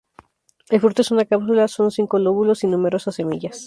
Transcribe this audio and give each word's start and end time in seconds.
El 0.71 0.81
fruto 0.81 1.03
es 1.03 1.11
una 1.11 1.25
cápsula 1.25 1.67
con 1.77 1.91
cinco 1.91 2.17
lóbulos 2.17 2.63
y 2.63 2.67
numerosas 2.67 3.13
semillas. 3.13 3.59